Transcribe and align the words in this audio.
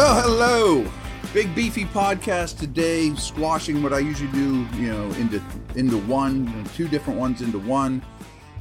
Well, 0.00 0.22
hello. 0.22 0.90
Big 1.34 1.54
beefy 1.54 1.84
podcast 1.84 2.58
today, 2.58 3.14
squashing 3.16 3.82
what 3.82 3.92
I 3.92 3.98
usually 3.98 4.32
do, 4.32 4.66
you 4.76 4.90
know, 4.90 5.04
into 5.16 5.42
into 5.74 5.98
one, 5.98 6.48
you 6.48 6.56
know, 6.56 6.64
two 6.74 6.88
different 6.88 7.20
ones 7.20 7.42
into 7.42 7.58
one. 7.58 8.00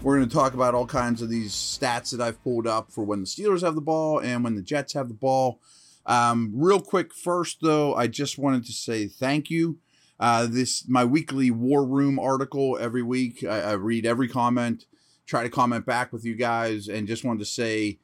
We're 0.02 0.18
going 0.18 0.28
to 0.28 0.36
talk 0.36 0.54
about 0.54 0.76
all 0.76 0.86
kinds 0.86 1.22
of 1.22 1.30
these 1.30 1.54
stats 1.54 2.12
that 2.12 2.20
I've 2.20 2.44
pulled 2.44 2.68
up 2.68 2.92
for 2.92 3.06
when 3.06 3.22
the 3.22 3.26
Steelers 3.26 3.62
have 3.62 3.76
the 3.76 3.82
ball 3.82 4.20
and 4.20 4.44
when 4.44 4.56
the 4.56 4.62
Jets 4.62 4.92
have 4.96 5.08
the 5.08 5.14
ball. 5.14 5.62
Um, 6.06 6.52
real 6.54 6.82
quick, 6.82 7.14
first 7.14 7.60
though, 7.62 7.96
I 7.96 8.08
just 8.08 8.38
wanted 8.38 8.66
to 8.66 8.74
say 8.74 9.08
thank 9.08 9.50
you. 9.50 9.78
Uh, 10.20 10.46
this 10.46 10.90
my 10.90 11.06
weekly 11.06 11.52
War 11.52 11.86
Room 11.86 12.20
article 12.20 12.78
every 12.82 13.02
week. 13.02 13.46
I, 13.46 13.62
I 13.62 13.72
read 13.76 14.06
every 14.06 14.28
comment, 14.28 14.88
try 15.26 15.44
to 15.44 15.50
comment 15.50 15.86
back 15.86 16.12
with 16.12 16.26
you 16.26 16.36
guys, 16.36 16.90
and 16.90 17.08
just 17.08 17.24
wanted 17.24 17.40
to 17.40 17.46
say 17.46 17.98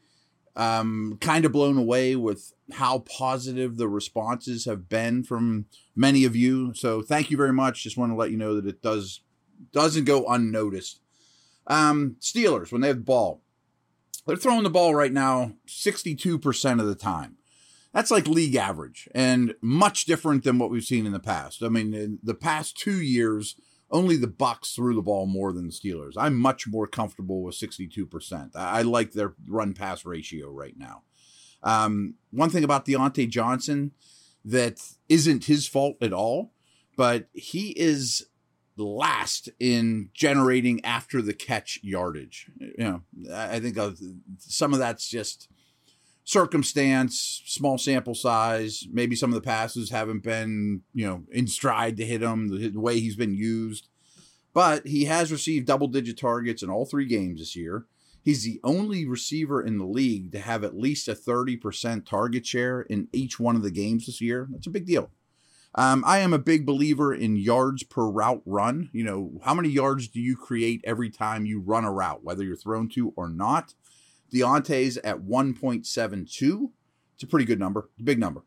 um, 0.56 1.17
kind 1.20 1.45
of 1.45 1.52
blown 1.52 1.78
away 1.78 2.16
with 2.16 2.53
how 2.73 3.00
positive 3.00 3.78
the 3.78 3.88
responses 3.88 4.66
have 4.66 4.88
been 4.88 5.23
from 5.23 5.66
many 5.95 6.25
of 6.25 6.36
you. 6.36 6.73
So 6.73 7.02
thank 7.02 7.30
you 7.30 7.38
very 7.38 7.53
much. 7.53 7.84
Just 7.84 7.97
want 7.97 8.12
to 8.12 8.16
let 8.16 8.31
you 8.31 8.38
know 8.38 8.56
that 8.56 8.67
it 8.67 8.81
does 8.81 9.22
doesn't 9.72 10.06
go 10.06 10.25
unnoticed. 10.28 11.00
Um, 11.67 12.17
Steelers 12.20 12.72
when 12.72 12.81
they 12.81 12.88
have 12.88 12.97
the 12.97 13.03
ball, 13.03 13.42
they're 14.25 14.36
throwing 14.36 14.64
the 14.64 14.70
ball 14.70 14.95
right 14.95 15.14
now 15.14 15.53
62% 15.67 16.80
of 16.80 16.88
the 16.88 16.95
time. 16.95 17.38
That's 17.94 18.12
like 18.12 18.28
league 18.28 18.56
average 18.56 19.08
and 19.16 19.56
much 19.62 20.06
different 20.06 20.44
than 20.44 20.59
what 20.59 20.69
we've 20.69 20.84
seen 20.84 21.06
in 21.06 21.14
the 21.14 21.19
past. 21.19 21.64
I 21.64 21.69
mean, 21.69 21.94
in 21.94 22.19
the 22.22 22.34
past 22.34 22.78
two 22.78 23.02
years, 23.02 23.56
only 23.91 24.17
the 24.17 24.28
Bucs 24.28 24.75
threw 24.75 24.95
the 24.95 25.02
ball 25.02 25.25
more 25.25 25.53
than 25.53 25.67
the 25.67 25.73
Steelers. 25.73 26.14
I'm 26.17 26.36
much 26.36 26.67
more 26.67 26.88
comfortable 26.88 27.44
with 27.44 27.55
62%. 27.55 28.52
I, 28.55 28.81
like 28.81 29.11
their 29.11 29.33
run 29.47 29.73
pass 29.73 30.05
ratio 30.05 30.50
right 30.50 30.75
now. 30.78 31.03
Um, 31.64 32.16
one 32.31 32.50
thing 32.50 32.63
about 32.63 32.86
Diontae 32.86 33.30
Johnson 33.30 33.91
that 34.44 34.81
isn't 35.09 35.45
his 35.45 35.67
fault 35.67 35.97
at 36.02 36.13
all, 36.13 36.52
but 36.95 37.28
he 37.33 37.69
is 37.72 38.28
last 38.78 39.50
in 39.59 40.09
generating 40.13 40.83
after 40.83 41.22
the 41.22 41.33
catch 41.33 41.80
yardage. 41.81 42.47
You 42.59 42.73
know, 42.78 43.02
I 43.33 43.59
think 43.59 43.78
some 44.39 44.73
of 44.73 44.80
that's 44.80 45.08
just 45.08 45.47
circumstance, 46.26 47.44
small 47.45 47.78
sample 47.78 48.16
size. 48.16 48.86
Maybe 48.92 49.16
some 49.16 49.30
of 49.30 49.36
the 49.36 49.42
passes 49.42 49.92
haven't 49.92 50.23
been, 50.23 50.81
you 50.94 51.06
know, 51.06 51.23
in 51.31 51.48
stride 51.48 51.95
to 51.98 52.06
hit 52.06 52.22
him 52.22 52.50
the, 52.50 52.68
the 52.70 52.80
way 52.80 53.00
he's 53.00 53.16
been 53.16 53.34
used. 53.34 53.88
But 54.53 54.88
he 54.88 55.06
has 55.06 55.31
received 55.31 55.68
double 55.68 55.88
digit 55.88 56.18
targets 56.18 56.64
in 56.64 56.70
all 56.70 56.86
three 56.86 57.06
games 57.06 57.40
this 57.40 57.56
year. 57.56 57.85
He's 58.24 58.44
the 58.44 58.59
only 58.64 59.06
receiver 59.06 59.62
in 59.62 59.78
the 59.78 59.85
league 59.85 60.31
to 60.31 60.40
have 60.40 60.64
at 60.64 60.75
least 60.75 61.08
a 61.08 61.14
30% 61.14 62.06
target 62.08 62.46
share 62.46 62.81
in 62.81 63.08
each 63.14 63.40
one 63.40 63.56
of 63.56 63.62
the 63.62 63.69
games 63.69 64.08
this 64.08 64.19
year. 64.19 64.47
That's 64.50 64.66
a 64.66 64.72
big 64.72 64.88
deal. 64.88 65.12
Um, 65.75 66.03
I 66.08 66.19
am 66.19 66.34
a 66.34 66.40
big 66.40 66.66
believer 66.66 67.14
in 67.14 67.35
yards 67.35 67.84
per 67.84 68.08
route 68.08 68.41
run. 68.46 68.90
You 68.94 69.03
know, 69.03 69.41
how 69.44 69.53
many 69.53 69.69
yards 69.69 70.08
do 70.08 70.22
you 70.22 70.35
create 70.35 70.81
every 70.85 71.12
time 71.12 71.46
you 71.46 71.59
run 71.59 71.84
a 71.84 71.91
route, 71.91 72.24
whether 72.24 72.44
you're 72.44 72.56
thrown 72.56 72.90
to 72.90 73.14
or 73.16 73.30
not? 73.30 73.75
Diontae's 74.34 74.97
at 74.97 75.19
1.72. 75.19 76.72
It's 77.13 77.24
a 77.24 77.28
pretty 77.28 77.46
good 77.46 77.59
number, 77.59 77.90
big 78.03 78.19
number. 78.19 78.44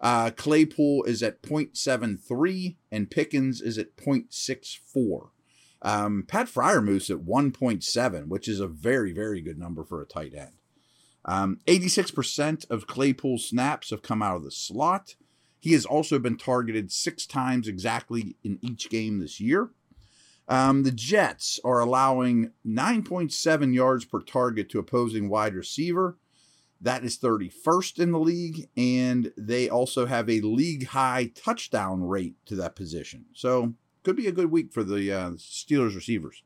Uh, 0.00 0.30
Claypool 0.30 1.04
is 1.04 1.22
at 1.22 1.42
0.73 1.42 2.76
and 2.90 3.10
Pickens 3.10 3.60
is 3.60 3.78
at 3.78 3.96
0.64. 3.96 5.28
Um, 5.82 6.24
Pat 6.26 6.46
Freiermuth 6.46 7.10
at 7.10 7.24
1.7, 7.24 8.28
which 8.28 8.48
is 8.48 8.60
a 8.60 8.66
very, 8.66 9.12
very 9.12 9.40
good 9.40 9.58
number 9.58 9.84
for 9.84 10.02
a 10.02 10.06
tight 10.06 10.34
end. 10.34 10.52
Um, 11.24 11.60
86% 11.66 12.70
of 12.70 12.86
Claypool's 12.86 13.48
snaps 13.48 13.90
have 13.90 14.02
come 14.02 14.22
out 14.22 14.36
of 14.36 14.44
the 14.44 14.50
slot. 14.50 15.16
He 15.58 15.72
has 15.72 15.84
also 15.84 16.18
been 16.18 16.38
targeted 16.38 16.90
six 16.90 17.26
times 17.26 17.68
exactly 17.68 18.36
in 18.42 18.58
each 18.62 18.88
game 18.88 19.18
this 19.18 19.40
year. 19.40 19.70
Um, 20.50 20.82
the 20.82 20.90
Jets 20.90 21.60
are 21.64 21.78
allowing 21.78 22.50
9.7 22.66 23.72
yards 23.72 24.04
per 24.04 24.20
target 24.20 24.68
to 24.70 24.80
opposing 24.80 25.28
wide 25.28 25.54
receiver. 25.54 26.18
That 26.80 27.04
is 27.04 27.18
31st 27.18 28.00
in 28.00 28.10
the 28.10 28.18
league, 28.18 28.68
and 28.76 29.32
they 29.36 29.68
also 29.68 30.06
have 30.06 30.28
a 30.28 30.40
league 30.40 30.88
high 30.88 31.30
touchdown 31.36 32.02
rate 32.02 32.34
to 32.46 32.56
that 32.56 32.74
position. 32.74 33.26
So, 33.32 33.74
could 34.02 34.16
be 34.16 34.26
a 34.26 34.32
good 34.32 34.50
week 34.50 34.72
for 34.72 34.82
the 34.82 35.12
uh, 35.12 35.30
Steelers 35.32 35.94
receivers. 35.94 36.42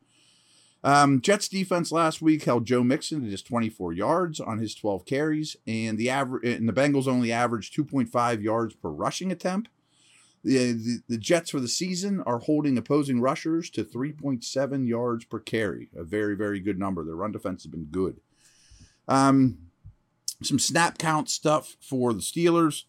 Um, 0.83 1.23
Jets 1.23 1.49
defense 1.49 1.91
last 1.91 2.21
week 2.21 2.45
held 2.45 2.67
Joe 2.67 2.85
Mixon 2.85 3.23
to 3.23 3.31
just 3.31 3.47
24 3.47 3.95
yards 3.95 4.39
on 4.39 4.59
his 4.59 4.75
12 4.75 5.07
carries, 5.07 5.57
and 5.67 5.97
the 5.97 6.11
average 6.11 6.45
and 6.45 6.69
the 6.69 6.75
Bengals 6.75 7.09
only 7.09 7.33
averaged 7.33 7.75
2.5 7.75 8.43
yards 8.43 8.75
per 8.75 8.91
rushing 8.91 9.33
attempt. 9.33 9.71
The, 10.45 11.01
the, 11.09 11.17
Jets 11.17 11.51
for 11.51 11.59
the 11.59 11.69
season 11.69 12.23
are 12.27 12.39
holding 12.39 12.77
opposing 12.77 13.23
rushers 13.23 13.71
to 13.71 13.83
3.7 13.83 14.87
yards 14.87 15.25
per 15.25 15.41
carry, 15.41 15.89
a 15.97 16.05
very, 16.05 16.37
very 16.37 16.61
good 16.61 16.79
number. 16.79 17.03
Their 17.03 17.17
run 17.17 17.33
defense 17.33 17.63
has 17.63 17.71
been 17.71 17.87
good. 17.87 18.21
Um, 19.09 19.59
some 20.43 20.59
snap 20.59 20.99
count 20.99 21.31
stuff 21.31 21.77
for 21.81 22.13
the 22.13 22.21
Steelers. 22.21 22.83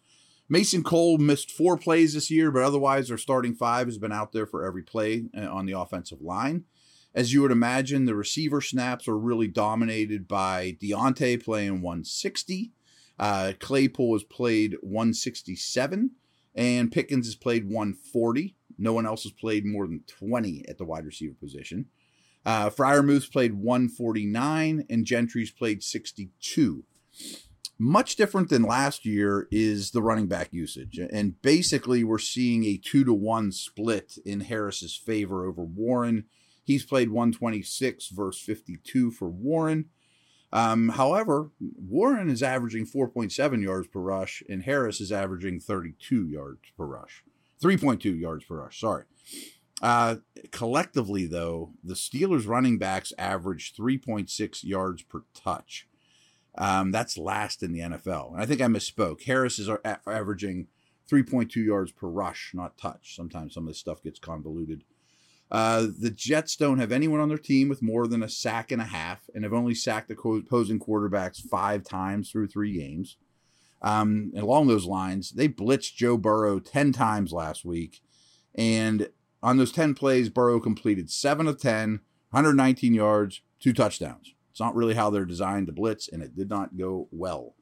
Mason 0.50 0.84
Cole 0.84 1.18
missed 1.18 1.50
four 1.50 1.78
plays 1.78 2.14
this 2.14 2.30
year, 2.30 2.52
but 2.52 2.62
otherwise 2.62 3.08
their 3.08 3.18
starting 3.18 3.56
five 3.56 3.88
has 3.88 3.98
been 3.98 4.12
out 4.12 4.34
there 4.34 4.46
for 4.46 4.66
every 4.66 4.84
play 4.84 5.26
uh, 5.36 5.48
on 5.48 5.66
the 5.66 5.80
offensive 5.80 6.22
line. 6.22 6.66
As 7.14 7.32
you 7.32 7.42
would 7.42 7.52
imagine, 7.52 8.04
the 8.04 8.16
receiver 8.16 8.60
snaps 8.60 9.08
are 9.08 9.18
really 9.18 9.48
dominated 9.48 10.28
by 10.28 10.78
Diontae 10.82 11.42
playing 11.42 11.82
160. 11.82 12.74
Uh, 13.18 13.54
Claypool 13.60 14.14
has 14.14 14.24
played 14.24 14.76
167 14.82 16.12
and 16.56 16.92
Pickens 16.92 17.28
has 17.28 17.36
played 17.36 17.66
140. 17.66 18.56
No 18.78 18.94
one 18.94 19.06
else 19.06 19.24
has 19.24 19.32
played 19.32 19.66
more 19.66 19.88
than 19.88 20.04
20 20.08 20.66
at 20.68 20.78
the 20.78 20.86
wide 20.86 21.06
receiver 21.06 21.36
position. 21.40 21.88
Uh, 22.46 22.70
Freiermuth 22.70 23.32
played 23.32 23.54
149, 23.54 24.86
and 24.90 25.06
Gentry's 25.06 25.52
played 25.52 25.84
62. 25.84 26.84
Much 27.78 28.16
different 28.16 28.50
than 28.50 28.64
last 28.64 29.06
year 29.06 29.48
is 29.52 29.92
the 29.92 30.02
running 30.02 30.28
back 30.28 30.54
usage. 30.54 30.98
And 30.98 31.42
basically, 31.42 32.04
we're 32.04 32.20
seeing 32.20 32.64
a 32.64 32.78
two 32.78 33.04
to 33.04 33.14
one 33.14 33.52
split 33.52 34.18
in 34.26 34.42
Harris's 34.42 34.96
favor 34.96 35.46
over 35.46 35.64
Warren. 35.64 36.26
He's 36.64 36.86
played 36.86 37.10
126 37.10 38.10
versus 38.10 38.42
52 38.42 39.12
for 39.12 39.30
Warren. 39.30 39.90
Um, 40.56 40.88
however, 40.88 41.52
Warren 41.60 42.30
is 42.30 42.42
averaging 42.42 42.86
4.7 42.86 43.62
yards 43.62 43.90
per 43.90 44.00
rush, 44.00 44.42
and 44.48 44.64
Harris 44.64 45.02
is 45.02 45.12
averaging 45.12 45.60
32 45.60 46.30
yards 46.30 46.62
per 46.78 46.86
rush. 46.86 47.26
3.2 47.62 48.18
yards 48.18 48.46
per 48.46 48.62
rush, 48.62 48.80
sorry. 48.80 49.04
Uh, 49.82 50.16
collectively, 50.52 51.26
though, 51.26 51.74
the 51.84 51.94
Steelers 51.94 52.48
running 52.48 52.78
backs 52.78 53.12
average 53.18 53.74
3.6 53.76 54.64
yards 54.64 55.04
per 55.04 55.24
touch. 55.34 55.90
Um, 56.58 56.90
that's 56.90 57.18
last 57.18 57.62
in 57.62 57.74
the 57.74 57.82
NFL. 57.82 58.32
And 58.32 58.42
I 58.42 58.46
think 58.46 58.62
I 58.62 58.68
misspoke. 58.68 59.24
Harris 59.24 59.60
is 59.60 59.70
averaging 59.84 60.68
3.2 61.12 61.54
yards 61.66 61.92
per 61.92 62.08
rush, 62.08 62.52
not 62.54 62.78
touch. 62.78 63.14
Sometimes 63.14 63.54
some 63.54 63.64
of 63.64 63.68
this 63.68 63.80
stuff 63.80 64.02
gets 64.02 64.20
convoluted. 64.20 64.86
Uh, 65.56 65.88
the 65.98 66.12
Jets 66.12 66.58
don't 66.58 66.80
have 66.80 66.92
anyone 66.92 67.22
on 67.22 67.30
their 67.30 67.38
team 67.38 67.70
with 67.70 67.82
more 67.82 68.08
than 68.08 68.22
a 68.22 68.28
sack 68.28 68.74
and 68.74 68.82
a 68.82 68.86
half, 68.86 69.30
and 69.34 69.46
have 69.46 69.54
only 69.54 69.74
sacked 69.74 70.10
the 70.10 70.14
opposing 70.14 70.82
quarterbacks 70.82 71.42
five 71.42 71.86
times 71.86 72.30
through 72.30 72.48
three 72.48 72.78
games. 72.78 73.16
Um, 73.82 74.34
and 74.34 74.44
along 74.44 74.68
those 74.68 74.86
lines, 74.86 75.32
they 75.32 75.48
blitzed 75.48 75.96
Joe 75.96 76.18
Burrow 76.18 76.60
10 76.60 76.92
times 76.92 77.32
last 77.32 77.64
week. 77.64 78.02
And 78.54 79.08
on 79.42 79.56
those 79.56 79.72
10 79.72 79.94
plays, 79.94 80.28
Burrow 80.28 80.60
completed 80.60 81.10
7 81.10 81.48
of 81.48 81.58
10, 81.58 82.02
119 82.32 82.94
yards, 82.94 83.40
two 83.58 83.72
touchdowns. 83.72 84.34
It's 84.52 84.60
not 84.60 84.76
really 84.76 84.96
how 84.96 85.10
they're 85.10 85.24
designed 85.24 85.68
to 85.68 85.74
blitz, 85.74 86.10
and 86.10 86.22
it 86.22 86.36
did 86.36 86.50
not 86.50 86.76
go 86.76 87.08
well. 87.12 87.56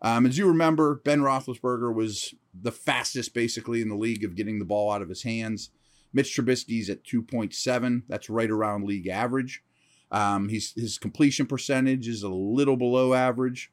Um, 0.00 0.24
as 0.24 0.38
you 0.38 0.48
remember, 0.48 1.02
Ben 1.04 1.20
Roethlisberger 1.20 1.94
was 1.94 2.32
the 2.58 2.72
fastest 2.72 3.34
basically 3.34 3.82
in 3.82 3.90
the 3.90 3.94
league 3.94 4.24
of 4.24 4.36
getting 4.36 4.58
the 4.58 4.64
ball 4.64 4.90
out 4.90 5.02
of 5.02 5.10
his 5.10 5.24
hands. 5.24 5.68
Mitch 6.16 6.34
Trubisky's 6.34 6.88
at 6.88 7.04
2.7. 7.04 8.02
That's 8.08 8.30
right 8.30 8.50
around 8.50 8.86
league 8.86 9.06
average. 9.06 9.62
Um, 10.10 10.48
he's, 10.48 10.72
his 10.72 10.96
completion 10.96 11.44
percentage 11.44 12.08
is 12.08 12.22
a 12.22 12.30
little 12.30 12.78
below 12.78 13.12
average, 13.12 13.70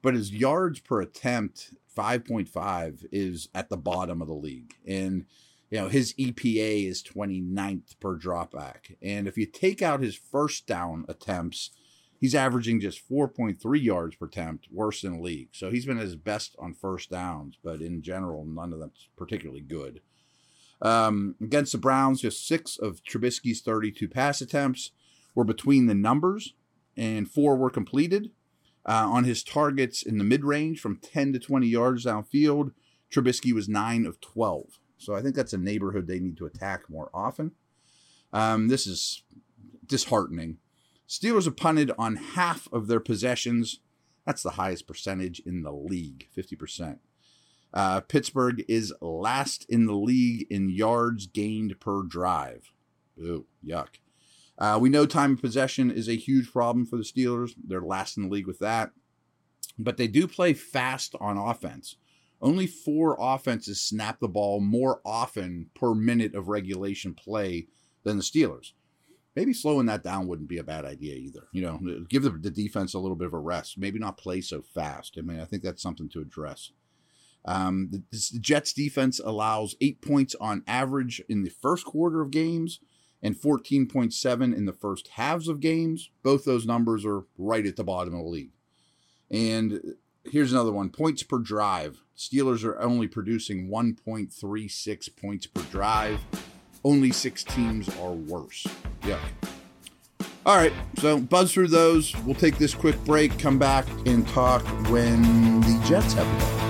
but 0.00 0.14
his 0.14 0.32
yards 0.32 0.78
per 0.78 1.00
attempt, 1.00 1.74
5.5, 1.98 3.06
is 3.10 3.48
at 3.56 3.70
the 3.70 3.76
bottom 3.76 4.22
of 4.22 4.28
the 4.28 4.34
league. 4.34 4.74
And, 4.86 5.26
you 5.68 5.78
know, 5.78 5.88
his 5.88 6.14
EPA 6.14 6.86
is 6.86 7.02
29th 7.02 7.98
per 7.98 8.16
dropback. 8.16 8.94
And 9.02 9.26
if 9.26 9.36
you 9.36 9.46
take 9.46 9.82
out 9.82 10.00
his 10.00 10.14
first 10.14 10.68
down 10.68 11.06
attempts, 11.08 11.70
he's 12.20 12.36
averaging 12.36 12.78
just 12.78 13.02
4.3 13.08 13.82
yards 13.82 14.14
per 14.14 14.26
attempt, 14.26 14.68
worse 14.70 15.02
than 15.02 15.20
league. 15.20 15.48
So 15.54 15.72
he's 15.72 15.86
been 15.86 15.96
his 15.96 16.14
best 16.14 16.54
on 16.60 16.72
first 16.72 17.10
downs, 17.10 17.58
but 17.64 17.82
in 17.82 18.00
general, 18.00 18.44
none 18.44 18.72
of 18.72 18.78
them's 18.78 19.08
particularly 19.16 19.62
good. 19.62 20.02
Um, 20.82 21.34
against 21.40 21.72
the 21.72 21.78
Browns, 21.78 22.22
just 22.22 22.46
six 22.46 22.78
of 22.78 23.02
Trubisky's 23.04 23.60
32 23.60 24.08
pass 24.08 24.40
attempts 24.40 24.92
were 25.34 25.44
between 25.44 25.86
the 25.86 25.94
numbers, 25.94 26.54
and 26.96 27.30
four 27.30 27.56
were 27.56 27.70
completed. 27.70 28.30
Uh, 28.86 29.06
on 29.10 29.24
his 29.24 29.42
targets 29.42 30.02
in 30.02 30.16
the 30.16 30.24
mid 30.24 30.42
range 30.42 30.80
from 30.80 30.96
10 30.96 31.34
to 31.34 31.38
20 31.38 31.66
yards 31.66 32.06
downfield, 32.06 32.72
Trubisky 33.12 33.52
was 33.52 33.68
9 33.68 34.06
of 34.06 34.20
12. 34.20 34.78
So 34.96 35.14
I 35.14 35.20
think 35.20 35.34
that's 35.34 35.52
a 35.52 35.58
neighborhood 35.58 36.06
they 36.06 36.18
need 36.18 36.38
to 36.38 36.46
attack 36.46 36.88
more 36.88 37.10
often. 37.12 37.52
Um, 38.32 38.68
this 38.68 38.86
is 38.86 39.22
disheartening. 39.86 40.58
Steelers 41.08 41.44
have 41.44 41.56
punted 41.56 41.90
on 41.98 42.16
half 42.16 42.68
of 42.72 42.86
their 42.86 43.00
possessions. 43.00 43.80
That's 44.24 44.42
the 44.42 44.50
highest 44.50 44.86
percentage 44.86 45.40
in 45.40 45.62
the 45.62 45.72
league, 45.72 46.28
50%. 46.36 46.98
Uh, 47.72 48.00
Pittsburgh 48.00 48.64
is 48.68 48.92
last 49.00 49.64
in 49.68 49.86
the 49.86 49.94
league 49.94 50.46
in 50.50 50.68
yards 50.68 51.26
gained 51.26 51.78
per 51.80 52.02
drive. 52.02 52.72
Ooh, 53.18 53.46
yuck. 53.64 53.98
Uh, 54.58 54.78
we 54.80 54.90
know 54.90 55.06
time 55.06 55.32
of 55.32 55.40
possession 55.40 55.90
is 55.90 56.08
a 56.08 56.16
huge 56.16 56.52
problem 56.52 56.84
for 56.84 56.96
the 56.96 57.02
Steelers. 57.02 57.52
They're 57.62 57.80
last 57.80 58.16
in 58.16 58.24
the 58.24 58.28
league 58.28 58.46
with 58.46 58.58
that. 58.58 58.90
But 59.78 59.96
they 59.96 60.06
do 60.06 60.26
play 60.26 60.52
fast 60.52 61.14
on 61.20 61.38
offense. 61.38 61.96
Only 62.42 62.66
four 62.66 63.16
offenses 63.18 63.80
snap 63.80 64.20
the 64.20 64.28
ball 64.28 64.60
more 64.60 65.00
often 65.04 65.70
per 65.74 65.94
minute 65.94 66.34
of 66.34 66.48
regulation 66.48 67.14
play 67.14 67.68
than 68.02 68.16
the 68.16 68.22
Steelers. 68.22 68.72
Maybe 69.36 69.52
slowing 69.52 69.86
that 69.86 70.02
down 70.02 70.26
wouldn't 70.26 70.48
be 70.48 70.58
a 70.58 70.64
bad 70.64 70.84
idea 70.84 71.14
either. 71.14 71.46
You 71.52 71.62
know, 71.62 72.04
give 72.08 72.24
the, 72.24 72.30
the 72.30 72.50
defense 72.50 72.94
a 72.94 72.98
little 72.98 73.16
bit 73.16 73.28
of 73.28 73.34
a 73.34 73.38
rest. 73.38 73.78
Maybe 73.78 73.98
not 73.98 74.18
play 74.18 74.40
so 74.40 74.60
fast. 74.60 75.16
I 75.18 75.22
mean, 75.22 75.40
I 75.40 75.44
think 75.44 75.62
that's 75.62 75.82
something 75.82 76.08
to 76.10 76.20
address. 76.20 76.72
Um, 77.44 77.88
the, 77.90 78.02
the 78.10 78.38
Jets 78.38 78.72
defense 78.72 79.18
allows 79.18 79.74
eight 79.80 80.02
points 80.02 80.34
on 80.40 80.62
average 80.66 81.22
in 81.28 81.42
the 81.42 81.50
first 81.50 81.84
quarter 81.84 82.20
of 82.20 82.30
games 82.30 82.80
and 83.22 83.36
14.7 83.36 84.56
in 84.56 84.64
the 84.64 84.72
first 84.72 85.08
halves 85.08 85.48
of 85.48 85.60
games. 85.60 86.10
Both 86.22 86.44
those 86.44 86.66
numbers 86.66 87.04
are 87.04 87.24
right 87.38 87.66
at 87.66 87.76
the 87.76 87.84
bottom 87.84 88.14
of 88.14 88.24
the 88.24 88.30
league. 88.30 88.52
And 89.30 89.94
here's 90.24 90.52
another 90.52 90.72
one 90.72 90.90
points 90.90 91.22
per 91.22 91.38
drive. 91.38 92.02
Steelers 92.16 92.64
are 92.64 92.78
only 92.80 93.08
producing 93.08 93.68
1.36 93.68 95.16
points 95.16 95.46
per 95.46 95.62
drive. 95.62 96.20
Only 96.84 97.10
six 97.12 97.44
teams 97.44 97.88
are 97.98 98.12
worse. 98.12 98.66
Yeah. 99.06 99.20
All 100.46 100.56
right, 100.56 100.72
so 100.96 101.18
buzz 101.18 101.52
through 101.52 101.68
those. 101.68 102.16
We'll 102.24 102.34
take 102.34 102.56
this 102.56 102.74
quick 102.74 102.98
break, 103.04 103.38
come 103.38 103.58
back, 103.58 103.86
and 104.06 104.26
talk 104.28 104.62
when 104.88 105.60
the 105.60 105.82
Jets 105.86 106.14
have 106.14 106.26
a 106.26 106.60
ball. 106.60 106.69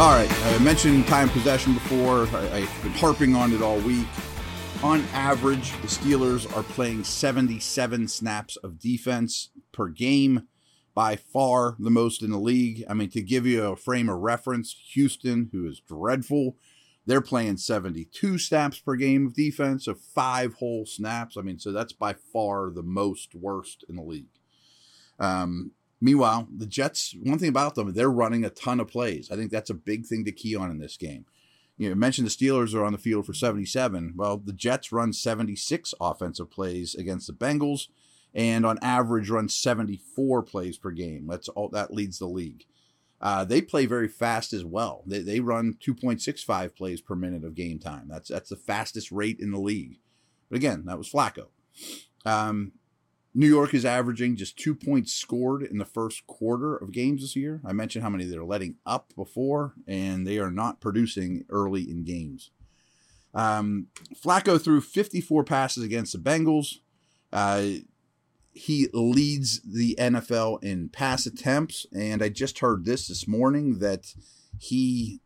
All 0.00 0.12
right, 0.12 0.32
I 0.32 0.58
mentioned 0.60 1.06
time 1.08 1.28
possession 1.28 1.74
before. 1.74 2.22
I, 2.28 2.60
have 2.60 2.82
been 2.82 2.92
harping 2.92 3.36
on 3.36 3.52
it 3.52 3.60
all 3.60 3.78
week. 3.80 4.06
On 4.82 5.04
average, 5.12 5.72
the 5.82 5.88
Steelers 5.88 6.50
are 6.56 6.62
playing 6.62 7.04
77 7.04 8.08
snaps 8.08 8.56
of 8.56 8.78
defense 8.78 9.50
per 9.72 9.88
game, 9.88 10.48
by 10.94 11.16
far 11.16 11.76
the 11.78 11.90
most 11.90 12.22
in 12.22 12.30
the 12.30 12.38
league. 12.38 12.82
I 12.88 12.94
mean, 12.94 13.10
to 13.10 13.20
give 13.20 13.44
you 13.44 13.62
a 13.62 13.76
frame 13.76 14.08
of 14.08 14.20
reference, 14.20 14.74
Houston, 14.94 15.50
who 15.52 15.68
is 15.68 15.80
dreadful, 15.80 16.56
they're 17.04 17.20
playing 17.20 17.58
72 17.58 18.38
snaps 18.38 18.78
per 18.78 18.96
game 18.96 19.26
of 19.26 19.34
defense, 19.34 19.84
so 19.84 19.92
five 19.92 20.54
whole 20.54 20.86
snaps. 20.86 21.36
I 21.36 21.42
mean, 21.42 21.58
so 21.58 21.72
that's 21.72 21.92
by 21.92 22.14
far 22.14 22.70
the 22.70 22.82
most 22.82 23.34
worst 23.34 23.84
in 23.86 23.96
the 23.96 24.02
league. 24.02 24.32
Um, 25.18 25.72
Meanwhile, 26.00 26.48
the 26.56 26.66
Jets, 26.66 27.14
one 27.22 27.38
thing 27.38 27.50
about 27.50 27.74
them, 27.74 27.92
they're 27.92 28.10
running 28.10 28.44
a 28.44 28.50
ton 28.50 28.80
of 28.80 28.88
plays. 28.88 29.30
I 29.30 29.36
think 29.36 29.50
that's 29.50 29.70
a 29.70 29.74
big 29.74 30.06
thing 30.06 30.24
to 30.24 30.32
key 30.32 30.56
on 30.56 30.70
in 30.70 30.78
this 30.78 30.96
game. 30.96 31.26
You 31.76 31.94
mentioned 31.94 32.26
the 32.26 32.30
Steelers 32.30 32.74
are 32.74 32.84
on 32.84 32.92
the 32.92 32.98
field 32.98 33.26
for 33.26 33.32
77. 33.32 34.14
Well, 34.16 34.38
the 34.38 34.52
Jets 34.52 34.92
run 34.92 35.12
76 35.12 35.94
offensive 36.00 36.50
plays 36.50 36.94
against 36.94 37.26
the 37.26 37.32
Bengals 37.32 37.88
and 38.34 38.64
on 38.64 38.78
average 38.82 39.30
run 39.30 39.48
74 39.48 40.42
plays 40.42 40.78
per 40.78 40.90
game. 40.90 41.26
That's 41.26 41.48
all 41.48 41.68
that 41.70 41.92
leads 41.92 42.18
the 42.18 42.26
league. 42.26 42.64
Uh, 43.20 43.44
they 43.44 43.60
play 43.60 43.86
very 43.86 44.08
fast 44.08 44.52
as 44.52 44.64
well. 44.64 45.02
They, 45.06 45.20
they 45.20 45.40
run 45.40 45.76
2.65 45.80 46.74
plays 46.74 47.00
per 47.00 47.14
minute 47.14 47.44
of 47.44 47.54
game 47.54 47.78
time. 47.78 48.08
That's 48.08 48.28
that's 48.28 48.48
the 48.48 48.56
fastest 48.56 49.12
rate 49.12 49.38
in 49.40 49.50
the 49.50 49.58
league. 49.58 49.98
But 50.48 50.56
again, 50.56 50.84
that 50.86 50.98
was 50.98 51.10
Flacco. 51.10 51.48
Um, 52.24 52.72
New 53.32 53.46
York 53.46 53.74
is 53.74 53.84
averaging 53.84 54.34
just 54.34 54.58
two 54.58 54.74
points 54.74 55.12
scored 55.12 55.62
in 55.62 55.78
the 55.78 55.84
first 55.84 56.26
quarter 56.26 56.76
of 56.76 56.90
games 56.90 57.22
this 57.22 57.36
year. 57.36 57.60
I 57.64 57.72
mentioned 57.72 58.02
how 58.02 58.10
many 58.10 58.24
they're 58.24 58.44
letting 58.44 58.76
up 58.84 59.12
before, 59.14 59.74
and 59.86 60.26
they 60.26 60.38
are 60.38 60.50
not 60.50 60.80
producing 60.80 61.44
early 61.48 61.88
in 61.88 62.02
games. 62.02 62.50
Um, 63.32 63.86
Flacco 64.14 64.60
threw 64.60 64.80
54 64.80 65.44
passes 65.44 65.84
against 65.84 66.12
the 66.12 66.18
Bengals. 66.18 66.78
Uh, 67.32 67.82
he 68.52 68.88
leads 68.92 69.60
the 69.62 69.94
NFL 69.98 70.62
in 70.64 70.88
pass 70.88 71.24
attempts, 71.26 71.86
and 71.94 72.22
I 72.22 72.28
just 72.28 72.58
heard 72.58 72.84
this 72.84 73.06
this 73.06 73.28
morning 73.28 73.78
that 73.78 74.12
he 74.58 75.20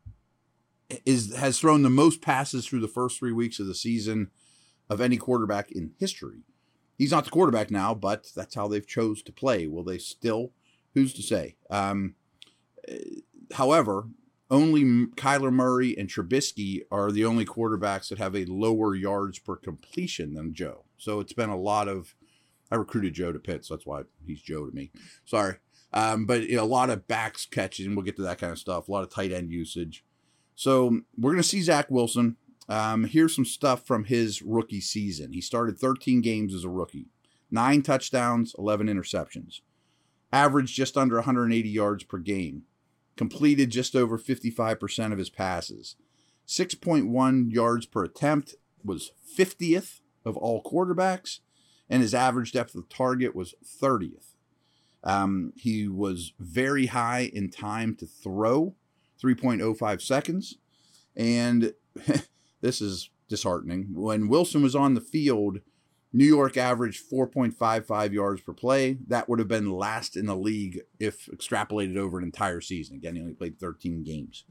is 1.06 1.34
has 1.34 1.58
thrown 1.58 1.82
the 1.82 1.90
most 1.90 2.20
passes 2.20 2.66
through 2.66 2.80
the 2.80 2.88
first 2.88 3.18
three 3.18 3.32
weeks 3.32 3.58
of 3.58 3.66
the 3.66 3.74
season 3.74 4.30
of 4.90 5.00
any 5.00 5.16
quarterback 5.16 5.72
in 5.72 5.92
history. 5.98 6.42
He's 6.96 7.10
not 7.10 7.24
the 7.24 7.30
quarterback 7.30 7.70
now, 7.70 7.94
but 7.94 8.30
that's 8.34 8.54
how 8.54 8.68
they've 8.68 8.86
chose 8.86 9.22
to 9.22 9.32
play. 9.32 9.66
Will 9.66 9.84
they 9.84 9.98
still? 9.98 10.52
Who's 10.94 11.12
to 11.14 11.22
say? 11.22 11.56
Um, 11.70 12.14
however, 13.54 14.06
only 14.50 14.84
Kyler 15.16 15.52
Murray 15.52 15.96
and 15.98 16.08
Trubisky 16.08 16.82
are 16.90 17.10
the 17.10 17.24
only 17.24 17.44
quarterbacks 17.44 18.08
that 18.08 18.18
have 18.18 18.36
a 18.36 18.44
lower 18.44 18.94
yards 18.94 19.38
per 19.38 19.56
completion 19.56 20.34
than 20.34 20.54
Joe. 20.54 20.84
So 20.96 21.20
it's 21.20 21.32
been 21.32 21.50
a 21.50 21.58
lot 21.58 21.88
of. 21.88 22.14
I 22.70 22.76
recruited 22.76 23.14
Joe 23.14 23.30
to 23.30 23.38
Pitt, 23.38 23.64
so 23.64 23.74
that's 23.74 23.86
why 23.86 24.02
he's 24.26 24.40
Joe 24.40 24.66
to 24.66 24.74
me. 24.74 24.90
Sorry, 25.24 25.56
um, 25.92 26.26
but 26.26 26.48
you 26.48 26.56
know, 26.56 26.64
a 26.64 26.66
lot 26.66 26.90
of 26.90 27.06
backs 27.06 27.46
catching. 27.46 27.94
We'll 27.94 28.04
get 28.04 28.16
to 28.16 28.22
that 28.22 28.38
kind 28.38 28.52
of 28.52 28.58
stuff. 28.58 28.88
A 28.88 28.92
lot 28.92 29.02
of 29.02 29.10
tight 29.10 29.32
end 29.32 29.50
usage. 29.50 30.04
So 30.54 31.00
we're 31.16 31.32
going 31.32 31.42
to 31.42 31.48
see 31.48 31.62
Zach 31.62 31.90
Wilson. 31.90 32.36
Um, 32.68 33.04
here's 33.04 33.34
some 33.34 33.44
stuff 33.44 33.86
from 33.86 34.04
his 34.04 34.42
rookie 34.42 34.80
season. 34.80 35.32
He 35.32 35.40
started 35.40 35.78
13 35.78 36.20
games 36.20 36.54
as 36.54 36.64
a 36.64 36.68
rookie, 36.68 37.08
nine 37.50 37.82
touchdowns, 37.82 38.54
11 38.58 38.86
interceptions, 38.86 39.60
averaged 40.32 40.74
just 40.74 40.96
under 40.96 41.16
180 41.16 41.68
yards 41.68 42.04
per 42.04 42.18
game, 42.18 42.62
completed 43.16 43.70
just 43.70 43.94
over 43.94 44.18
55% 44.18 45.12
of 45.12 45.18
his 45.18 45.30
passes, 45.30 45.96
6.1 46.46 47.52
yards 47.52 47.86
per 47.86 48.04
attempt, 48.04 48.54
was 48.82 49.12
50th 49.38 50.00
of 50.24 50.36
all 50.36 50.62
quarterbacks, 50.62 51.40
and 51.88 52.02
his 52.02 52.14
average 52.14 52.52
depth 52.52 52.74
of 52.74 52.88
target 52.88 53.34
was 53.34 53.54
30th. 53.64 54.34
Um, 55.02 55.52
he 55.54 55.86
was 55.86 56.32
very 56.38 56.86
high 56.86 57.30
in 57.32 57.50
time 57.50 57.94
to 57.96 58.06
throw, 58.06 58.74
3.05 59.22 60.00
seconds, 60.00 60.56
and 61.14 61.74
This 62.64 62.80
is 62.80 63.10
disheartening. 63.28 63.88
When 63.92 64.26
Wilson 64.26 64.62
was 64.62 64.74
on 64.74 64.94
the 64.94 65.02
field, 65.02 65.58
New 66.14 66.24
York 66.24 66.56
averaged 66.56 67.04
4.55 67.12 68.12
yards 68.12 68.40
per 68.40 68.54
play. 68.54 68.96
That 69.06 69.28
would 69.28 69.38
have 69.38 69.48
been 69.48 69.70
last 69.70 70.16
in 70.16 70.24
the 70.24 70.34
league 70.34 70.80
if 70.98 71.26
extrapolated 71.26 71.98
over 71.98 72.16
an 72.16 72.24
entire 72.24 72.62
season. 72.62 72.96
Again, 72.96 73.16
he 73.16 73.20
only 73.20 73.34
played 73.34 73.60
13 73.60 74.02
games. 74.02 74.44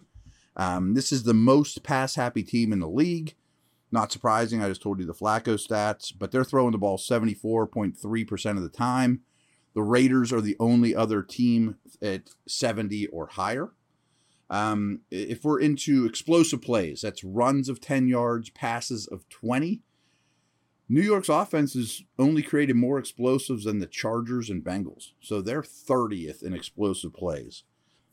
Um, 0.55 0.93
this 0.93 1.12
is 1.12 1.24
the 1.24 1.34
most 1.34 1.82
pass 1.82 2.13
happy 2.13 2.43
team 2.43 2.72
in 2.72 2.82
the 2.82 2.88
league. 2.88 3.34
Not 3.91 4.12
surprising. 4.12 4.62
I 4.62 4.70
just 4.70 4.84
told 4.84 5.00
you 5.00 5.08
the 5.08 5.13
Flacco 5.15 5.55
stats, 5.55 6.13
but 6.15 6.32
they're 6.32 6.43
throwing 6.43 6.74
the 6.74 6.77
ball 6.77 7.00
74.3% 7.00 8.58
of 8.58 8.62
the 8.62 8.70
time. 8.70 9.22
The 9.74 9.82
Raiders 9.82 10.32
are 10.32 10.41
the 10.41 10.55
only 10.60 10.96
other 10.96 11.24
team 11.24 11.77
at 12.00 12.29
70 12.48 13.08
or 13.08 13.25
higher. 13.25 13.72
Um, 14.50 15.01
if 15.09 15.43
we're 15.43 15.59
into 15.59 16.05
explosive 16.05 16.62
plays, 16.62 17.01
that's 17.01 17.23
runs 17.23 17.69
of 17.69 17.79
10 17.79 18.07
yards, 18.07 18.50
passes 18.50 19.07
of 19.07 19.27
20. 19.29 19.81
New 20.89 21.01
York's 21.01 21.29
offense 21.29 21.73
has 21.73 22.03
only 22.19 22.43
created 22.43 22.75
more 22.75 23.00
explosives 23.00 23.63
than 23.63 23.79
the 23.79 23.88
Chargers 23.88 24.50
and 24.50 24.63
Bengals. 24.63 25.12
So 25.21 25.41
they're 25.41 25.63
30th 25.63 26.43
in 26.43 26.53
explosive 26.53 27.13
plays. 27.13 27.63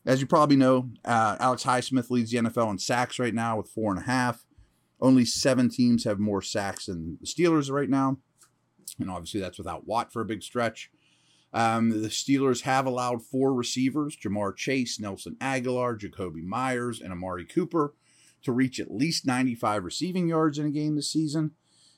As 0.05 0.19
you 0.19 0.25
probably 0.25 0.55
know, 0.55 0.89
uh, 1.05 1.37
Alex 1.39 1.63
Highsmith 1.63 2.09
leads 2.09 2.31
the 2.31 2.37
NFL 2.39 2.71
in 2.71 2.79
sacks 2.79 3.19
right 3.19 3.35
now 3.35 3.57
with 3.57 3.69
four 3.69 3.91
and 3.91 4.01
a 4.01 4.05
half. 4.05 4.45
Only 4.99 5.25
seven 5.25 5.69
teams 5.69 6.05
have 6.05 6.19
more 6.19 6.41
sacks 6.41 6.87
than 6.87 7.17
the 7.21 7.27
Steelers 7.27 7.69
right 7.69 7.89
now. 7.89 8.17
And 8.99 9.11
obviously, 9.11 9.39
that's 9.41 9.57
without 9.57 9.85
Watt 9.85 10.11
for 10.11 10.21
a 10.21 10.25
big 10.25 10.41
stretch. 10.41 10.89
Um, 11.53 12.01
the 12.01 12.07
Steelers 12.07 12.61
have 12.61 12.85
allowed 12.85 13.23
four 13.23 13.53
receivers, 13.53 14.15
Ja'Marr 14.15 14.55
Chase, 14.55 14.99
Nelson 14.99 15.35
Agholor, 15.41 15.99
Jakobi 15.99 16.43
Meyers, 16.43 17.01
and 17.01 17.11
Amari 17.11 17.45
Cooper 17.45 17.93
to 18.43 18.51
reach 18.51 18.79
at 18.79 18.93
least 18.93 19.25
95 19.25 19.83
receiving 19.83 20.27
yards 20.27 20.57
in 20.57 20.65
a 20.65 20.71
game 20.71 20.95
this 20.95 21.11
season. 21.11 21.51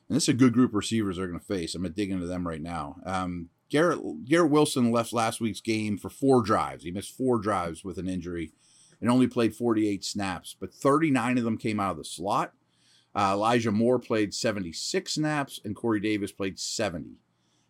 And 0.10 0.16
this 0.16 0.24
is 0.24 0.30
a 0.30 0.34
good 0.34 0.54
group 0.54 0.72
of 0.72 0.76
receivers 0.76 1.18
they're 1.18 1.28
going 1.28 1.40
to 1.40 1.46
face. 1.46 1.76
I'm 1.76 1.84
going 1.84 1.94
to 1.94 1.96
dig 1.96 2.12
into 2.12 2.26
them 2.26 2.48
right 2.48 2.62
now. 2.62 2.98
Um, 3.06 3.50
Garrett, 3.70 4.26
Garrett 4.26 4.52
Wilson 4.52 4.92
left 4.92 5.14
last 5.14 5.40
week's 5.40 5.62
game 5.62 5.98
for 5.98 6.10
four 6.10 6.42
drives. 6.42 6.84
He 6.84 6.92
missed 6.92 7.16
four 7.16 7.40
drives 7.40 7.84
with 7.84 7.98
an 7.98 8.08
injury 8.08 8.52
and 9.02 9.10
only 9.10 9.28
played 9.28 9.56
48 9.56 10.04
snaps, 10.04 10.56
but 10.60 10.74
39 10.74 11.38
of 11.38 11.44
them 11.44 11.58
came 11.58 11.80
out 11.80 11.92
of 11.92 11.98
the 11.98 12.06
slot. 12.06 12.54
Uh, 13.16 13.32
Elijah 13.34 13.72
Moore 13.72 14.00
played 14.00 14.34
76 14.34 15.14
snaps, 15.14 15.60
and 15.64 15.76
Corey 15.76 16.00
Davis 16.00 16.32
played 16.32 16.60
70. 16.60 17.18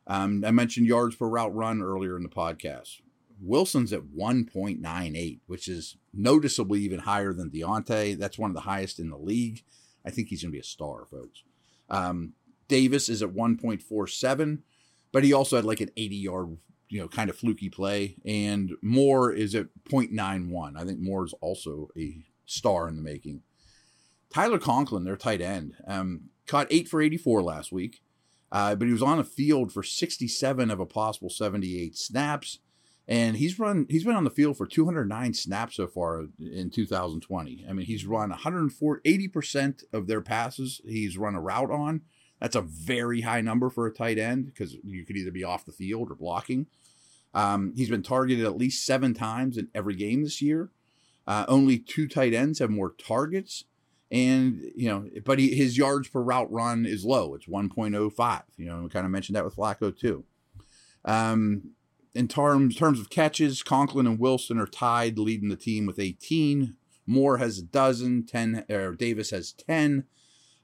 Um, 0.07 0.43
I 0.45 0.51
mentioned 0.51 0.87
yards 0.87 1.15
per 1.15 1.27
route 1.27 1.55
run 1.55 1.81
earlier 1.81 2.17
in 2.17 2.23
the 2.23 2.29
podcast. 2.29 3.01
Wilson's 3.41 3.91
at 3.91 4.03
1.98, 4.17 5.39
which 5.47 5.67
is 5.67 5.97
noticeably 6.13 6.81
even 6.81 6.99
higher 6.99 7.33
than 7.33 7.49
Diontae. 7.49 8.17
That's 8.17 8.37
one 8.37 8.49
of 8.49 8.55
the 8.55 8.61
highest 8.61 8.99
in 8.99 9.09
the 9.09 9.17
league. 9.17 9.63
I 10.05 10.09
think 10.09 10.29
he's 10.29 10.41
going 10.41 10.51
to 10.51 10.55
be 10.55 10.59
a 10.59 10.63
star, 10.63 11.05
folks. 11.09 11.43
Um, 11.89 12.33
Davis 12.67 13.09
is 13.09 13.21
at 13.21 13.33
1.47, 13.33 14.59
but 15.11 15.23
he 15.23 15.33
also 15.33 15.57
had 15.57 15.65
like 15.65 15.81
an 15.81 15.91
80 15.95 16.15
yard, 16.15 16.57
you 16.89 16.99
know, 17.01 17.07
kind 17.07 17.29
of 17.29 17.37
fluky 17.37 17.69
play. 17.69 18.15
And 18.25 18.73
Moore 18.81 19.31
is 19.31 19.55
at 19.55 19.67
0.91. 19.89 20.77
I 20.77 20.85
think 20.85 20.99
Moore 20.99 21.25
is 21.25 21.33
also 21.41 21.89
a 21.97 22.23
star 22.45 22.87
in 22.87 22.95
the 22.95 23.01
making. 23.01 23.41
Tyler 24.33 24.59
Conklin, 24.59 25.03
their 25.03 25.17
tight 25.17 25.41
end, 25.41 25.75
um, 25.85 26.29
caught 26.47 26.67
eight 26.71 26.87
for 26.87 27.01
84 27.01 27.43
last 27.43 27.71
week. 27.71 28.01
Uh, 28.53 28.75
but 28.75 28.85
he 28.85 28.93
was 28.93 29.01
on 29.01 29.17
the 29.17 29.23
field 29.23 29.73
for 29.73 29.81
67 29.81 30.69
of 30.69 30.79
a 30.79 30.85
possible 30.85 31.31
78 31.31 31.97
snaps, 31.97 32.59
and 33.07 33.35
he's 33.35 33.57
run 33.57 33.87
he's 33.89 34.03
been 34.03 34.15
on 34.15 34.23
the 34.23 34.29
field 34.29 34.55
for 34.55 34.67
209 34.67 35.33
snaps 35.33 35.75
so 35.75 35.87
far 35.87 36.27
in 36.39 36.69
2020. 36.69 37.65
I 37.67 37.73
mean, 37.73 37.87
he's 37.87 38.05
run 38.05 38.29
104 38.29 39.01
80 39.03 39.27
percent 39.27 39.83
of 39.91 40.05
their 40.05 40.21
passes. 40.21 40.81
He's 40.85 41.17
run 41.17 41.33
a 41.33 41.41
route 41.41 41.71
on. 41.71 42.01
That's 42.39 42.55
a 42.55 42.61
very 42.61 43.21
high 43.21 43.41
number 43.41 43.71
for 43.71 43.87
a 43.87 43.93
tight 43.93 44.19
end 44.19 44.45
because 44.45 44.75
you 44.83 45.03
could 45.03 45.17
either 45.17 45.31
be 45.31 45.43
off 45.43 45.65
the 45.65 45.71
field 45.71 46.11
or 46.11 46.15
blocking. 46.15 46.67
Um, 47.33 47.73
he's 47.75 47.89
been 47.89 48.03
targeted 48.03 48.45
at 48.45 48.57
least 48.57 48.85
seven 48.85 49.15
times 49.15 49.57
in 49.57 49.69
every 49.73 49.95
game 49.95 50.21
this 50.21 50.43
year. 50.43 50.69
Uh, 51.25 51.45
only 51.47 51.79
two 51.79 52.07
tight 52.07 52.35
ends 52.35 52.59
have 52.59 52.69
more 52.69 52.91
targets 52.91 53.63
and 54.13 54.61
you 54.75 54.87
know, 54.87 55.09
but 55.25 55.39
he, 55.39 55.55
his 55.55 55.75
yards 55.75 56.07
per 56.07 56.21
route 56.21 56.51
run 56.51 56.85
is 56.85 57.03
low. 57.03 57.33
It's 57.33 57.47
1.05. 57.47 58.43
You 58.57 58.65
know, 58.67 58.83
we 58.83 58.89
kind 58.89 59.05
of 59.05 59.11
mentioned 59.11 59.35
that 59.35 59.43
with 59.43 59.55
Flacco 59.55 59.97
too. 59.97 60.23
Um, 61.03 61.71
in 62.13 62.27
terms 62.27 62.75
terms 62.75 62.99
of 62.99 63.09
catches, 63.09 63.63
Conklin 63.63 64.05
and 64.05 64.19
Wilson 64.19 64.59
are 64.59 64.67
tied, 64.67 65.17
leading 65.17 65.49
the 65.49 65.55
team 65.55 65.87
with 65.87 65.97
18. 65.97 66.75
Moore 67.07 67.39
has 67.39 67.57
a 67.57 67.63
dozen. 67.63 68.23
Ten 68.23 68.63
or 68.69 68.93
Davis 68.93 69.31
has 69.31 69.51
10. 69.51 70.05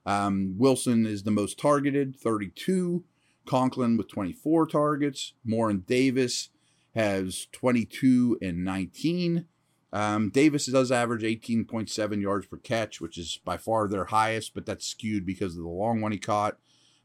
Um, 0.05 0.53
Wilson 0.57 1.07
is 1.07 1.23
the 1.23 1.31
most 1.31 1.59
targeted, 1.59 2.15
32. 2.15 3.03
Conklin 3.47 3.97
with 3.97 4.09
24 4.09 4.67
targets. 4.67 5.33
Moore 5.43 5.71
and 5.71 5.87
Davis 5.87 6.49
has 6.93 7.47
22 7.51 8.37
and 8.43 8.63
19. 8.63 9.45
Um, 9.91 10.29
Davis 10.29 10.67
does 10.67 10.91
average 10.91 11.23
18.7 11.23 12.21
yards 12.21 12.45
per 12.45 12.57
catch, 12.57 13.01
which 13.01 13.17
is 13.17 13.39
by 13.43 13.57
far 13.57 13.87
their 13.87 14.05
highest, 14.05 14.53
but 14.53 14.65
that's 14.65 14.85
skewed 14.85 15.25
because 15.25 15.55
of 15.55 15.63
the 15.63 15.69
long 15.69 15.99
one 16.01 16.11
he 16.11 16.19
caught. 16.19 16.57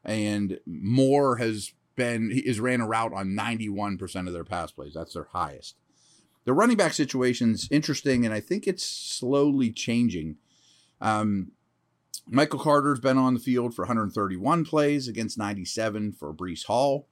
And 0.05 0.61
Moore 0.67 1.37
has 1.37 1.73
been 1.97 2.31
is 2.33 2.61
ran 2.61 2.81
a 2.81 2.87
route 2.87 3.12
on 3.14 3.29
91% 3.29 4.26
of 4.26 4.33
their 4.33 4.45
pass 4.45 4.71
plays. 4.71 4.95
That's 4.95 5.14
their 5.14 5.29
highest. 5.33 5.76
The 6.45 6.53
running 6.53 6.76
back 6.76 6.93
situation 6.93 7.53
is 7.53 7.69
interesting, 7.71 8.26
and 8.26 8.35
I 8.35 8.41
think 8.41 8.67
it's 8.67 8.85
slowly 8.85 9.71
changing. 9.71 10.37
Um, 11.00 11.53
Michael 12.26 12.59
Carter's 12.59 13.00
been 13.00 13.17
on 13.17 13.35
the 13.35 13.41
field 13.41 13.75
for 13.75 13.83
131 13.83 14.64
plays 14.64 15.09
against 15.09 15.38
97 15.38 16.12
for 16.12 16.35
Breece 16.35 16.67
Hall. 16.67 17.09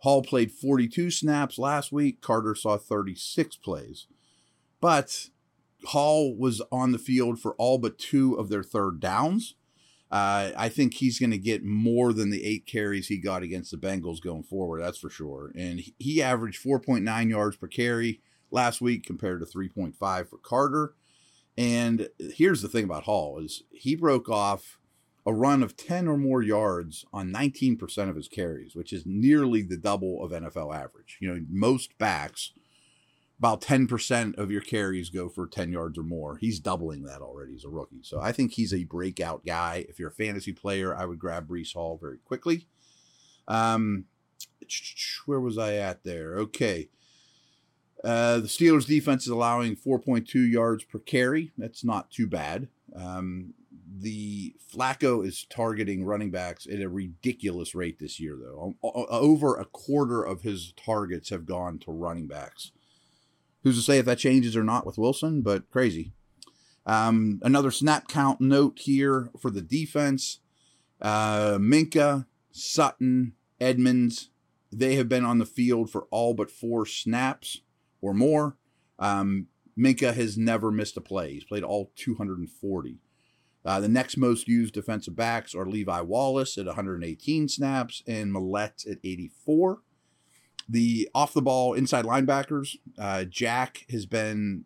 Hall 0.00 0.22
played 0.22 0.52
42 0.52 1.10
snaps 1.10 1.58
last 1.58 1.90
week. 1.90 2.20
Carter 2.20 2.54
saw 2.54 2.76
36 2.76 3.56
plays. 3.56 4.06
But 4.80 5.28
Hall 5.86 6.36
was 6.36 6.62
on 6.72 6.92
the 6.92 6.98
field 6.98 7.40
for 7.40 7.54
all 7.54 7.78
but 7.78 7.98
two 7.98 8.34
of 8.34 8.48
their 8.48 8.62
third 8.62 9.00
downs. 9.00 9.54
Uh, 10.10 10.52
I 10.56 10.68
think 10.68 10.94
he's 10.94 11.18
going 11.18 11.32
to 11.32 11.38
get 11.38 11.64
more 11.64 12.12
than 12.12 12.30
the 12.30 12.44
eight 12.44 12.66
carries 12.66 13.08
he 13.08 13.18
got 13.18 13.42
against 13.42 13.72
the 13.72 13.76
Bengals 13.76 14.22
going 14.22 14.44
forward. 14.44 14.80
That's 14.80 14.98
for 14.98 15.10
sure. 15.10 15.52
And 15.56 15.82
he 15.98 16.22
averaged 16.22 16.62
4.9 16.62 17.28
yards 17.28 17.56
per 17.56 17.66
carry 17.66 18.20
last 18.50 18.80
week 18.80 19.04
compared 19.04 19.40
to 19.40 19.46
3.5 19.46 20.28
for 20.28 20.38
Carter. 20.38 20.94
And 21.58 22.08
here's 22.18 22.62
the 22.62 22.68
thing 22.68 22.84
about 22.84 23.04
Hall 23.04 23.40
is 23.40 23.64
he 23.72 23.96
broke 23.96 24.28
off 24.28 24.78
a 25.24 25.34
run 25.34 25.60
of 25.60 25.76
10 25.76 26.06
or 26.06 26.16
more 26.16 26.40
yards 26.40 27.04
on 27.12 27.32
19% 27.32 28.08
of 28.08 28.14
his 28.14 28.28
carries, 28.28 28.76
which 28.76 28.92
is 28.92 29.02
nearly 29.04 29.62
the 29.62 29.76
double 29.76 30.22
of 30.22 30.30
NFL 30.30 30.72
average. 30.72 31.18
You 31.20 31.34
know, 31.34 31.40
most 31.48 31.98
backs– 31.98 32.52
about 33.38 33.60
10% 33.60 34.38
of 34.38 34.50
your 34.50 34.62
carries 34.62 35.10
go 35.10 35.28
for 35.28 35.46
10 35.46 35.70
yards 35.70 35.98
or 35.98 36.02
more. 36.02 36.38
He's 36.38 36.58
doubling 36.58 37.02
that 37.04 37.20
already 37.20 37.54
as 37.54 37.64
a 37.64 37.68
rookie. 37.68 38.02
So 38.02 38.18
I 38.20 38.32
think 38.32 38.52
he's 38.52 38.72
a 38.72 38.84
breakout 38.84 39.44
guy. 39.44 39.84
If 39.88 39.98
you're 39.98 40.08
a 40.08 40.12
fantasy 40.12 40.52
player, 40.52 40.96
I 40.96 41.04
would 41.04 41.18
grab 41.18 41.48
Breece 41.48 41.74
Hall 41.74 41.98
very 42.00 42.18
quickly. 42.18 42.66
Um, 43.46 44.06
where 45.26 45.40
was 45.40 45.58
I 45.58 45.74
at 45.74 46.02
there? 46.02 46.38
Okay. 46.38 46.88
Uh, 48.02 48.38
the 48.38 48.48
Steelers 48.48 48.86
defense 48.86 49.24
is 49.24 49.30
allowing 49.30 49.76
4.2 49.76 50.50
yards 50.50 50.84
per 50.84 50.98
carry. 50.98 51.52
That's 51.58 51.84
not 51.84 52.10
too 52.10 52.26
bad. 52.26 52.68
Um, 52.94 53.54
the 53.98 54.54
Flacco 54.72 55.26
is 55.26 55.44
targeting 55.48 56.04
running 56.04 56.30
backs 56.30 56.66
at 56.66 56.80
a 56.80 56.88
ridiculous 56.88 57.74
rate 57.74 57.98
this 57.98 58.20
year, 58.20 58.36
though. 58.40 58.76
Over 58.82 59.56
a 59.56 59.64
quarter 59.64 60.22
of 60.22 60.42
his 60.42 60.72
targets 60.76 61.30
have 61.30 61.46
gone 61.46 61.78
to 61.80 61.92
running 61.92 62.26
backs. 62.26 62.72
Who's 63.66 63.78
to 63.78 63.82
say 63.82 63.98
if 63.98 64.06
that 64.06 64.18
changes 64.18 64.56
or 64.56 64.62
not 64.62 64.86
with 64.86 64.96
Wilson, 64.96 65.42
but 65.42 65.68
crazy. 65.70 66.12
Um, 66.86 67.40
another 67.42 67.72
snap 67.72 68.06
count 68.06 68.40
note 68.40 68.78
here 68.78 69.28
for 69.40 69.50
the 69.50 69.60
defense. 69.60 70.38
Uh, 71.02 71.58
Minkah, 71.58 72.26
Sutton, 72.52 73.32
Edmunds, 73.60 74.30
they 74.70 74.94
have 74.94 75.08
been 75.08 75.24
on 75.24 75.38
the 75.38 75.44
field 75.44 75.90
for 75.90 76.06
all 76.12 76.32
but 76.32 76.48
four 76.48 76.86
snaps 76.86 77.62
or 78.00 78.14
more. 78.14 78.56
Um, 79.00 79.48
Minkah 79.76 80.14
has 80.14 80.38
never 80.38 80.70
missed 80.70 80.96
a 80.96 81.00
play. 81.00 81.32
He's 81.32 81.42
played 81.42 81.64
all 81.64 81.90
240. 81.96 83.00
Uh, 83.64 83.80
the 83.80 83.88
next 83.88 84.16
most 84.16 84.46
used 84.46 84.74
defensive 84.74 85.16
backs 85.16 85.56
are 85.56 85.66
Levi 85.66 86.02
Wallace 86.02 86.56
at 86.56 86.66
118 86.66 87.48
snaps 87.48 88.04
and 88.06 88.32
Millette 88.32 88.88
at 88.88 88.98
84. 89.02 89.80
The 90.68 91.08
off 91.14 91.32
the 91.32 91.42
ball 91.42 91.74
inside 91.74 92.04
linebackers, 92.04 92.76
uh, 92.98 93.24
Jack 93.24 93.86
has 93.90 94.06
been 94.06 94.64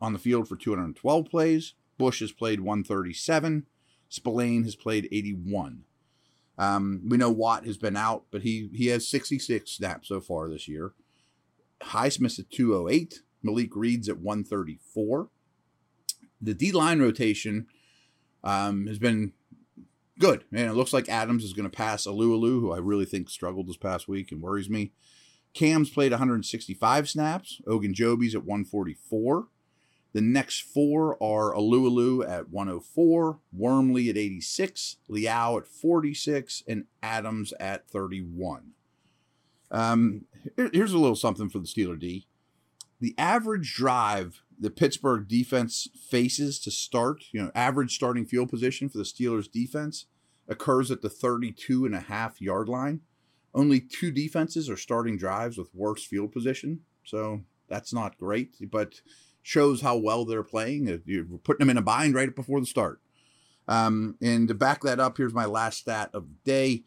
on 0.00 0.12
the 0.12 0.18
field 0.18 0.48
for 0.48 0.56
212 0.56 1.26
plays. 1.26 1.74
Bush 1.98 2.20
has 2.20 2.32
played 2.32 2.60
137. 2.60 3.66
Spillane 4.08 4.64
has 4.64 4.76
played 4.76 5.08
81. 5.10 5.84
Um, 6.56 7.02
we 7.08 7.16
know 7.16 7.30
Watt 7.30 7.66
has 7.66 7.76
been 7.76 7.96
out, 7.96 8.24
but 8.30 8.42
he 8.42 8.70
he 8.72 8.86
has 8.88 9.08
66 9.08 9.70
snaps 9.70 10.08
so 10.08 10.20
far 10.20 10.48
this 10.48 10.68
year. 10.68 10.92
Highsmith 11.82 12.38
at 12.38 12.50
208. 12.50 13.22
Malik 13.42 13.74
Reed's 13.74 14.08
at 14.08 14.18
134. 14.18 15.28
The 16.40 16.54
D 16.54 16.72
line 16.72 17.00
rotation 17.00 17.66
um, 18.44 18.86
has 18.86 18.98
been 18.98 19.32
good. 20.18 20.44
And 20.52 20.70
it 20.70 20.74
looks 20.74 20.92
like 20.92 21.08
Adams 21.08 21.44
is 21.44 21.52
going 21.52 21.68
to 21.68 21.76
pass 21.76 22.06
Alualu, 22.06 22.60
who 22.60 22.72
I 22.72 22.78
really 22.78 23.04
think 23.04 23.28
struggled 23.28 23.68
this 23.68 23.76
past 23.76 24.08
week 24.08 24.30
and 24.32 24.40
worries 24.40 24.70
me. 24.70 24.92
Cam's 25.54 25.90
played 25.90 26.12
165 26.12 27.08
snaps. 27.08 27.60
Ogunjobi's 27.66 28.34
at 28.34 28.44
144. 28.44 29.46
The 30.12 30.20
next 30.20 30.60
four 30.62 31.20
are 31.22 31.52
Alualu 31.52 32.28
at 32.28 32.48
104, 32.48 33.40
Wormley 33.52 34.08
at 34.08 34.16
86, 34.16 34.96
Leal 35.08 35.58
at 35.58 35.66
46, 35.66 36.62
and 36.68 36.84
Adams 37.02 37.52
at 37.58 37.88
31. 37.88 38.70
Um, 39.72 40.26
here's 40.56 40.92
a 40.92 40.98
little 40.98 41.16
something 41.16 41.48
for 41.48 41.58
the 41.58 41.66
Steeler 41.66 41.98
D. 41.98 42.28
The 43.00 43.14
average 43.18 43.74
drive 43.74 44.42
the 44.58 44.70
Pittsburgh 44.70 45.26
defense 45.26 45.88
faces 46.08 46.60
to 46.60 46.70
start, 46.70 47.24
you 47.32 47.42
know, 47.42 47.50
average 47.54 47.94
starting 47.94 48.24
field 48.24 48.50
position 48.50 48.88
for 48.88 48.98
the 48.98 49.04
Steelers 49.04 49.50
defense 49.50 50.06
occurs 50.46 50.90
at 50.92 51.02
the 51.02 51.10
32 51.10 51.84
and 51.84 51.94
a 51.94 52.00
half 52.00 52.40
yard 52.40 52.68
line. 52.68 53.00
Only 53.54 53.80
two 53.80 54.10
defenses 54.10 54.68
are 54.68 54.76
starting 54.76 55.16
drives 55.16 55.56
with 55.56 55.74
worse 55.74 56.04
field 56.04 56.32
position. 56.32 56.80
So 57.04 57.42
that's 57.68 57.92
not 57.92 58.18
great, 58.18 58.56
but 58.70 59.00
shows 59.42 59.82
how 59.82 59.96
well 59.96 60.24
they're 60.24 60.42
playing. 60.42 61.02
You're 61.04 61.24
putting 61.24 61.60
them 61.60 61.70
in 61.70 61.78
a 61.78 61.82
bind 61.82 62.14
right 62.14 62.34
before 62.34 62.60
the 62.60 62.66
start. 62.66 63.00
Um, 63.68 64.16
and 64.20 64.48
to 64.48 64.54
back 64.54 64.82
that 64.82 65.00
up, 65.00 65.16
here's 65.16 65.34
my 65.34 65.44
last 65.44 65.78
stat 65.78 66.10
of 66.12 66.26
the 66.28 66.36
day. 66.44 66.84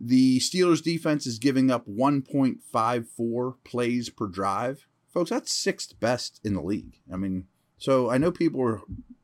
The 0.00 0.38
Steelers 0.40 0.82
defense 0.82 1.26
is 1.26 1.38
giving 1.38 1.70
up 1.70 1.86
1.54 1.86 3.54
plays 3.64 4.10
per 4.10 4.26
drive. 4.26 4.86
Folks, 5.12 5.30
that's 5.30 5.52
sixth 5.52 5.98
best 6.00 6.40
in 6.42 6.54
the 6.54 6.62
league. 6.62 6.96
I 7.12 7.16
mean, 7.16 7.46
so 7.78 8.10
I 8.10 8.18
know 8.18 8.32
people 8.32 8.60
are, 8.62 8.80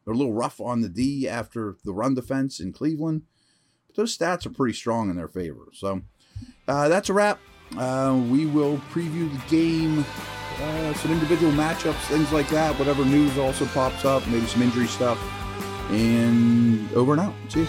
are 0.07 0.13
a 0.13 0.17
little 0.17 0.33
rough 0.33 0.61
on 0.61 0.81
the 0.81 0.89
D 0.89 1.29
after 1.29 1.77
the 1.85 1.93
run 1.93 2.15
defense 2.15 2.61
in 2.61 2.73
Cleveland, 2.73 3.23
but 3.89 3.97
those 3.97 4.17
stats 4.17 4.47
are 4.47 4.51
pretty 4.51 4.75
strong 4.75 5.11
in 5.11 5.17
their 5.17 5.29
favor. 5.29 5.69
So 5.73 6.03
uh, 6.69 6.89
that's 6.89 7.09
a 7.09 7.13
wrap. 7.13 7.39
Uh, 7.77 8.21
we 8.29 8.47
will 8.47 8.79
preview 8.93 9.31
the 9.31 9.43
game, 9.49 10.05
uh, 10.61 10.95
some 10.95 11.13
individual 11.13 11.53
matchups, 11.53 12.01
things 12.09 12.33
like 12.33 12.49
that. 12.49 12.77
Whatever 12.79 13.05
news 13.05 13.39
also 13.39 13.67
pops 13.67 14.05
up, 14.05 14.27
maybe 14.29 14.47
some 14.47 14.63
injury 14.63 14.87
stuff. 14.87 15.19
And 15.91 16.93
over 16.93 17.13
and 17.13 17.21
out. 17.21 17.35
See 17.49 17.61
you. 17.61 17.69